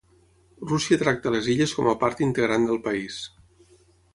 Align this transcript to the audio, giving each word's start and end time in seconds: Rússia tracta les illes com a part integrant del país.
Rússia 0.69 0.97
tracta 1.01 1.33
les 1.35 1.49
illes 1.55 1.73
com 1.81 1.91
a 1.91 1.95
part 2.05 2.25
integrant 2.29 2.67
del 2.71 2.81
país. 2.89 3.21